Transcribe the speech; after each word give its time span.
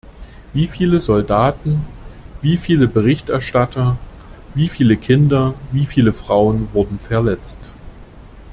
Wie 0.53 0.65
viele 0.65 0.99
Soldaten, 0.99 1.85
wie 2.41 2.57
viele 2.57 2.87
Berichterstatter, 2.87 3.99
wie 4.55 4.67
viele 4.67 4.97
Kinder, 4.97 5.53
wie 5.71 5.85
viele 5.85 6.11
Frauen 6.11 6.69
wurden 6.73 6.97
verletzt? 6.97 7.71